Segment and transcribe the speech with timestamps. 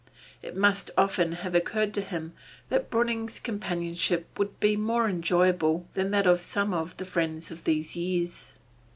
[0.41, 2.33] It must often have occurred to him
[2.69, 7.65] that Breuning's companionship would be more enjoyable than that of some of the friends of
[7.65, 8.55] these years.